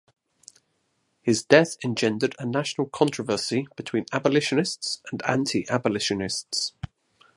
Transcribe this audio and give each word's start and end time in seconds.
His 1.21 1.43
death 1.43 1.77
engendered 1.83 2.33
a 2.39 2.45
national 2.47 2.87
controversy 2.89 3.67
between 3.77 4.07
abolitionists 4.11 4.99
and 5.11 5.21
anti-abolitionists. 5.27 6.73